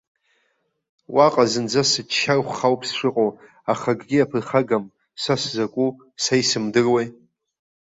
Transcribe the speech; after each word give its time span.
Уаҟа 1.15 1.43
зынӡа 1.51 1.81
сыччархәха 1.89 2.67
ауп 2.69 2.81
сшыҟоу, 2.87 3.31
аха 3.71 3.89
акгьы 3.93 4.15
иаԥырхагам, 4.17 4.85
са 5.21 5.33
сзакәу 5.41 5.89
са 6.23 6.33
исымдыруеи! 6.41 7.07